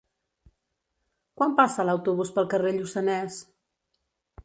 [1.41, 3.41] Quan passa l'autobús pel carrer Lluçanès?